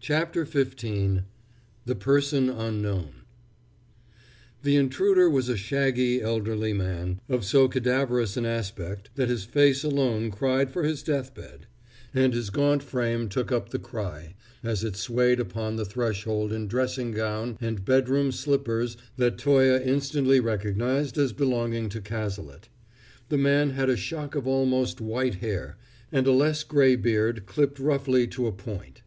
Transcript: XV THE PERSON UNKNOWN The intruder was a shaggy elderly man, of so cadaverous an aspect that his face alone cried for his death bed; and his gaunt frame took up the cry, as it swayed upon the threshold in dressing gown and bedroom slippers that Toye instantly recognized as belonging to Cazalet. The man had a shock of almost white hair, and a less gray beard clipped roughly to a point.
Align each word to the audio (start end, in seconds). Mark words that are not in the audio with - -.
XV 0.00 0.52
THE 0.52 1.96
PERSON 1.98 2.48
UNKNOWN 2.48 3.22
The 4.62 4.76
intruder 4.76 5.28
was 5.28 5.48
a 5.48 5.56
shaggy 5.56 6.22
elderly 6.22 6.72
man, 6.72 7.20
of 7.28 7.44
so 7.44 7.66
cadaverous 7.66 8.36
an 8.36 8.46
aspect 8.46 9.10
that 9.16 9.28
his 9.28 9.42
face 9.44 9.82
alone 9.82 10.30
cried 10.30 10.70
for 10.70 10.84
his 10.84 11.02
death 11.02 11.34
bed; 11.34 11.66
and 12.14 12.34
his 12.34 12.50
gaunt 12.50 12.84
frame 12.84 13.28
took 13.28 13.50
up 13.50 13.70
the 13.70 13.80
cry, 13.80 14.36
as 14.62 14.84
it 14.84 14.94
swayed 14.94 15.40
upon 15.40 15.74
the 15.74 15.84
threshold 15.84 16.52
in 16.52 16.68
dressing 16.68 17.10
gown 17.10 17.58
and 17.60 17.84
bedroom 17.84 18.30
slippers 18.30 18.96
that 19.16 19.38
Toye 19.38 19.76
instantly 19.82 20.38
recognized 20.38 21.18
as 21.18 21.32
belonging 21.32 21.88
to 21.88 22.00
Cazalet. 22.00 22.68
The 23.28 23.38
man 23.38 23.70
had 23.70 23.90
a 23.90 23.96
shock 23.96 24.36
of 24.36 24.46
almost 24.46 25.00
white 25.00 25.40
hair, 25.42 25.76
and 26.12 26.28
a 26.28 26.30
less 26.30 26.62
gray 26.62 26.94
beard 26.94 27.44
clipped 27.46 27.80
roughly 27.80 28.28
to 28.28 28.46
a 28.46 28.52
point. 28.52 29.02